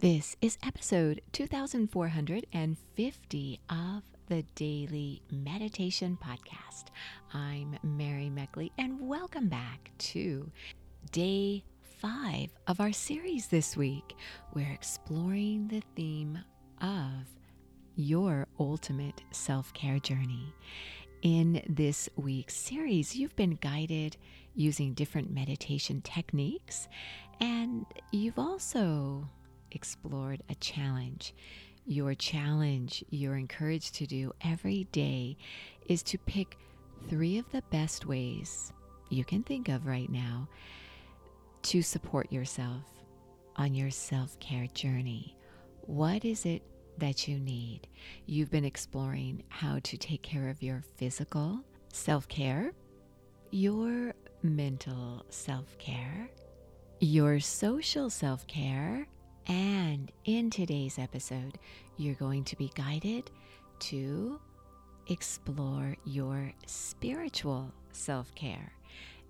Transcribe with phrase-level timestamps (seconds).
[0.00, 6.84] This is episode 2450 of the Daily Meditation Podcast.
[7.34, 10.52] I'm Mary Meckley, and welcome back to
[11.10, 11.64] day
[12.00, 14.14] five of our series this week.
[14.54, 16.38] We're exploring the theme
[16.80, 17.26] of
[17.96, 20.54] your ultimate self care journey.
[21.22, 24.16] In this week's series, you've been guided
[24.54, 26.86] using different meditation techniques,
[27.40, 29.28] and you've also
[29.70, 31.34] explored a challenge.
[31.86, 35.36] Your challenge, you're encouraged to do every day,
[35.86, 36.58] is to pick
[37.08, 38.72] three of the best ways
[39.10, 40.48] you can think of right now
[41.62, 42.82] to support yourself
[43.56, 45.36] on your self care journey.
[45.82, 46.62] What is it
[46.98, 47.88] that you need?
[48.26, 51.60] You've been exploring how to take care of your physical
[51.92, 52.72] self care,
[53.50, 56.30] your mental self care,
[57.00, 59.06] your social self care,
[59.48, 61.58] and in today's episode,
[61.96, 63.30] you're going to be guided
[63.80, 64.38] to
[65.08, 68.72] explore your spiritual self care.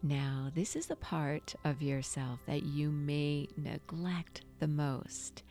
[0.02, 5.42] Now, this is the part of yourself that you may neglect the most.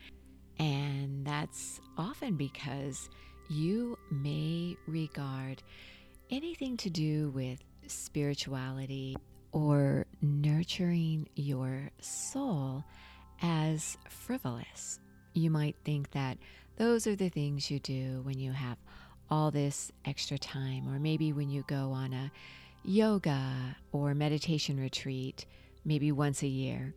[0.59, 3.09] And that's often because
[3.49, 5.64] you may regard
[6.30, 9.16] anything to do with spirituality
[9.52, 12.83] or nurturing your soul
[13.41, 14.99] as frivolous.
[15.33, 16.38] You might think that
[16.77, 18.77] those are the things you do when you have
[19.30, 22.31] all this extra time, or maybe when you go on a
[22.83, 25.45] yoga or meditation retreat,
[25.83, 26.93] maybe once a year.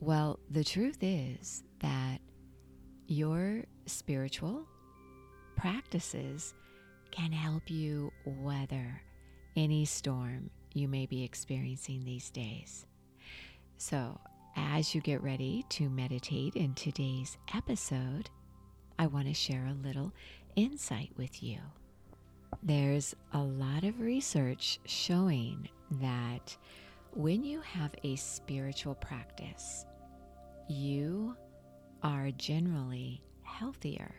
[0.00, 2.18] Well, the truth is that
[3.06, 4.66] your spiritual
[5.56, 6.54] practices
[7.10, 9.00] can help you weather
[9.56, 12.86] any storm you may be experiencing these days.
[13.76, 14.18] So,
[14.56, 18.30] as you get ready to meditate in today's episode,
[18.98, 20.12] I want to share a little
[20.56, 21.58] insight with you.
[22.62, 25.68] There's a lot of research showing
[26.00, 26.56] that
[27.14, 29.84] when you have a spiritual practice,
[30.68, 31.36] you
[32.02, 34.14] are generally healthier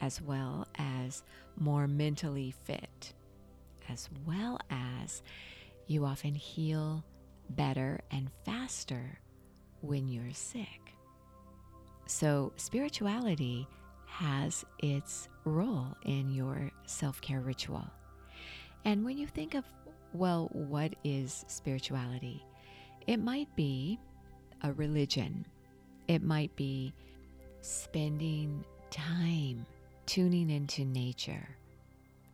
[0.00, 1.22] as well as
[1.58, 3.12] more mentally fit,
[3.88, 5.22] as well as
[5.86, 7.04] you often heal
[7.50, 9.18] better and faster
[9.80, 10.94] when you're sick.
[12.06, 13.68] So, spirituality
[14.06, 17.86] has its role in your self care ritual.
[18.84, 19.64] And when you think of,
[20.12, 22.44] well, what is spirituality?
[23.06, 23.98] It might be
[24.62, 25.46] a religion,
[26.08, 26.92] it might be
[27.60, 29.66] spending time
[30.06, 31.48] tuning into nature,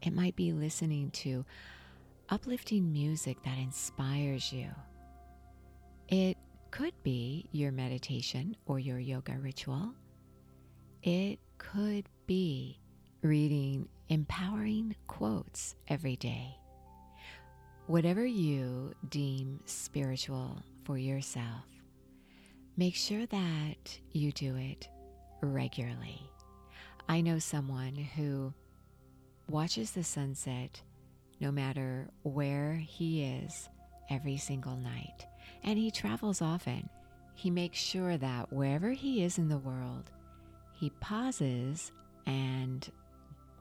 [0.03, 1.44] it might be listening to
[2.30, 4.69] uplifting music that inspires you.
[6.09, 6.37] It
[6.70, 9.94] could be your meditation or your yoga ritual.
[11.03, 12.78] It could be
[13.22, 16.56] reading empowering quotes every day.
[17.87, 21.65] Whatever you deem spiritual for yourself,
[22.76, 24.88] make sure that you do it
[25.41, 26.21] regularly.
[27.09, 28.53] I know someone who
[29.48, 30.82] watches the sunset
[31.41, 33.69] no matter where he is
[34.10, 35.26] every single night
[35.64, 36.88] and he travels often.
[37.34, 40.10] He makes sure that wherever he is in the world,
[40.72, 41.91] he pauses
[42.26, 42.88] and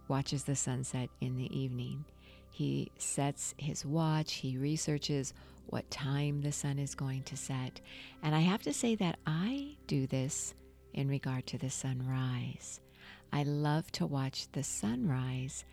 [0.08, 2.06] watches the sunset in the evening.
[2.52, 5.34] He sets his watch, he researches
[5.68, 7.81] what time the sun is going to set.
[8.22, 10.53] And I have to say that I do this
[10.94, 12.80] in regard to the sunrise.
[13.31, 15.66] I love to watch the sunrise,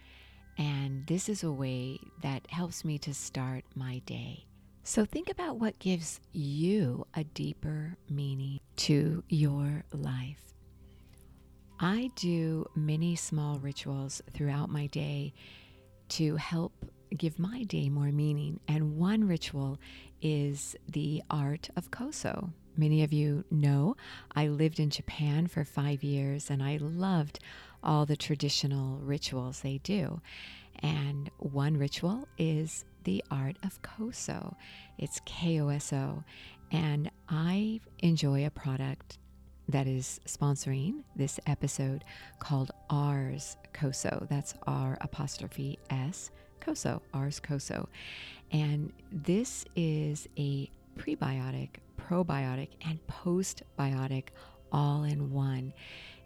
[0.57, 4.47] and this is a way that helps me to start my day.
[4.83, 10.43] So think about what gives you a deeper meaning to your life.
[11.79, 15.33] I do many small rituals throughout my day
[16.11, 16.73] to help
[17.17, 18.61] give my day more meaning.
[18.69, 19.79] And one ritual
[20.23, 22.51] is the art of koso.
[22.77, 23.97] Many of you know
[24.35, 27.41] I lived in Japan for five years and I loved
[27.83, 30.21] all the traditional rituals they do.
[30.83, 34.57] And one ritual is the art of Koso.
[34.99, 36.25] It's K O S O.
[36.73, 39.19] And I enjoy a product
[39.69, 42.05] that is sponsoring this episode
[42.39, 44.27] called R's Koso.
[44.29, 46.31] That's R apostrophe S
[46.61, 47.89] Koso, R's Koso.
[48.53, 54.29] And this is a prebiotic, probiotic, and postbiotic
[54.73, 55.73] all in one.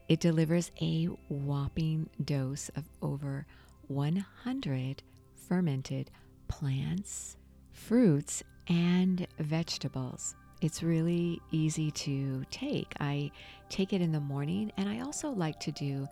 [0.08, 3.46] It delivers a whopping dose of over
[3.88, 5.02] 100
[5.48, 6.10] fermented
[6.58, 7.36] plants,
[7.72, 10.36] fruits, and vegetables.
[10.60, 12.94] It's really easy to take.
[13.00, 13.32] I
[13.70, 16.06] take it in the morning, and I also like to do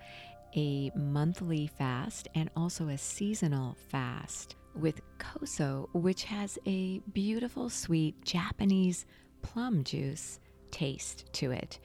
[0.57, 8.25] a monthly fast and also a seasonal fast with Koso, which has a beautiful, sweet
[8.25, 9.07] Japanese
[9.43, 10.41] plum juice
[10.73, 11.79] taste to it.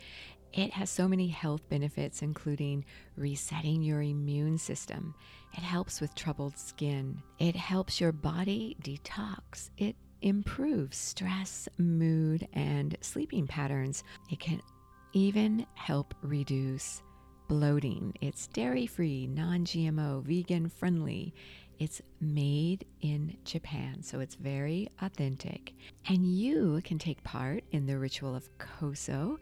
[0.53, 2.85] It has so many health benefits, including
[3.15, 5.13] resetting your immune system.
[5.53, 7.21] It helps with troubled skin.
[7.39, 9.69] It helps your body detox.
[9.77, 14.03] It improves stress, mood, and sleeping patterns.
[14.31, 14.61] It can
[15.13, 17.01] even help reduce
[17.47, 18.13] bloating.
[18.21, 21.33] It's dairy free, non GMO, vegan friendly.
[21.79, 25.73] It's made in Japan, so it's very authentic.
[26.09, 29.39] And you can take part in the ritual of Koso.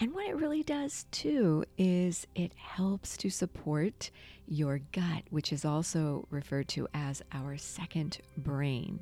[0.00, 4.10] And what it really does too is it helps to support
[4.46, 9.00] your gut, which is also referred to as our second brain.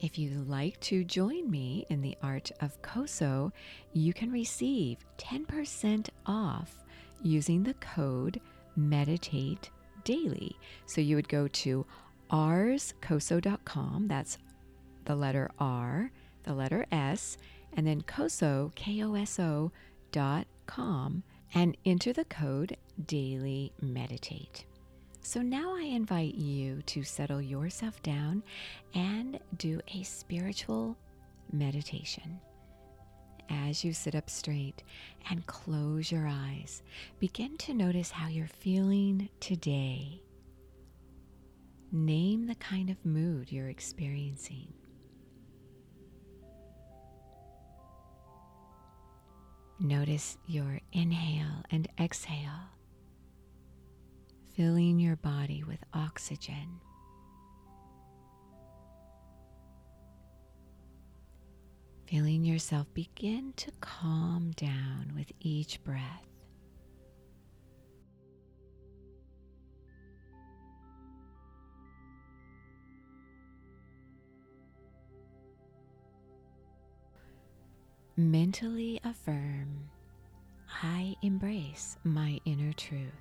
[0.00, 3.52] If you'd like to join me in the art of Koso,
[3.94, 6.84] you can receive 10% off
[7.22, 8.40] using the code
[8.76, 9.70] meditate
[10.04, 10.56] daily.
[10.86, 11.84] So you would go to
[12.30, 14.38] rskoso.com, that's
[15.04, 16.12] the letter R,
[16.44, 17.38] the letter S,
[17.74, 19.72] and then koso, K O S O
[20.12, 21.22] dot com,
[21.54, 22.76] and enter the code
[23.06, 24.64] daily meditate.
[25.22, 28.42] So now I invite you to settle yourself down
[28.94, 30.96] and do a spiritual
[31.52, 32.40] meditation.
[33.50, 34.82] As you sit up straight
[35.30, 36.82] and close your eyes,
[37.18, 40.20] begin to notice how you're feeling today.
[41.90, 44.72] Name the kind of mood you're experiencing.
[49.80, 52.70] Notice your inhale and exhale,
[54.56, 56.80] filling your body with oxygen.
[62.08, 66.27] Feeling yourself begin to calm down with each breath.
[78.18, 79.88] Mentally affirm,
[80.82, 83.12] I embrace my inner truth.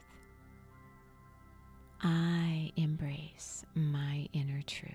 [2.02, 4.92] I embrace my inner truth.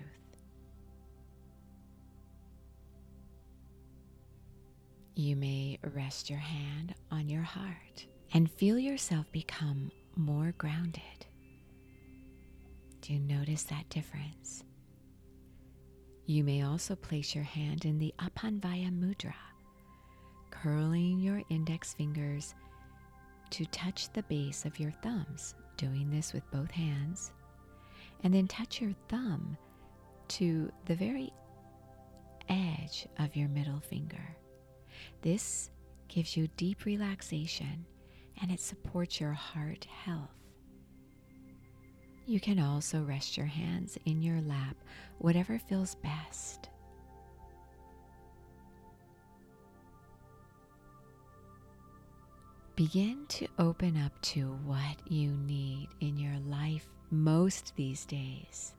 [5.15, 11.01] You may rest your hand on your heart and feel yourself become more grounded.
[12.99, 14.65] Do you notice that difference?
[16.25, 19.33] You may also place your hand in the Apan Vayu Mudra,
[20.63, 22.55] curling your index fingers
[23.49, 27.31] to touch the base of your thumbs, doing this with both hands,
[28.23, 29.57] and then touch your thumb
[30.29, 31.31] to the very
[32.47, 34.35] edge of your middle finger.
[35.21, 35.69] This
[36.07, 37.85] gives you deep relaxation
[38.41, 40.29] and it supports your heart health.
[42.25, 44.77] You can also rest your hands in your lap,
[45.19, 46.69] whatever feels best.
[52.75, 58.73] Begin to open up to what you need in your life most these days.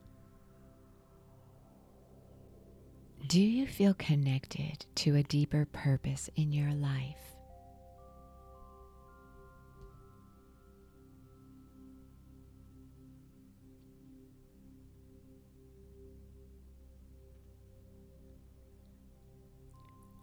[3.29, 7.17] Do you feel connected to a deeper purpose in your life?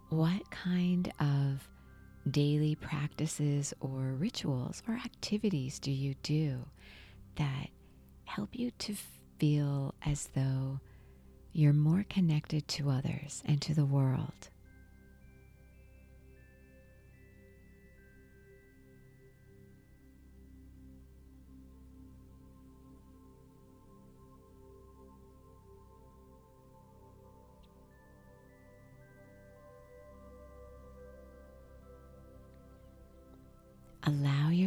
[0.09, 1.65] What kind of
[2.29, 6.65] daily practices or rituals or activities do you do
[7.35, 7.69] that
[8.25, 8.95] help you to
[9.37, 10.79] feel as though
[11.53, 14.49] you're more connected to others and to the world.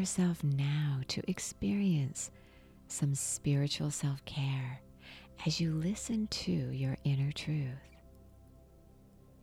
[0.05, 2.31] Yourself now to experience
[2.89, 4.83] some spiritual self care
[5.47, 7.89] as you listen to your inner truth,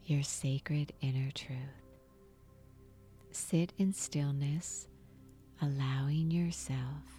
[0.06, 1.58] your sacred inner truth.
[3.32, 4.88] Sit in stillness,
[5.64, 7.10] allowing yourself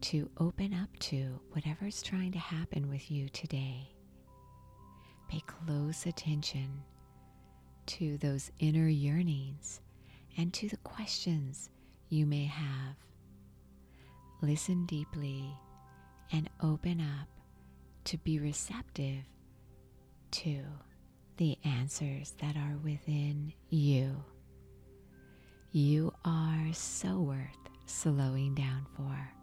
[0.00, 3.92] to open up to whatever's trying to happen with you today.
[5.28, 6.70] Pay close attention
[7.84, 9.82] to those inner yearnings
[10.38, 11.68] and to the questions
[12.08, 12.96] you may have.
[14.42, 15.44] Listen deeply
[16.32, 17.28] and open up
[18.04, 19.24] to be receptive
[20.30, 20.62] to
[21.36, 24.24] the answers that are within you.
[25.72, 29.35] You are so worth slowing down for.